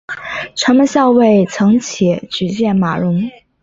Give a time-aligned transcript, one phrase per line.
[0.55, 3.29] 城门校尉岑起举荐马融。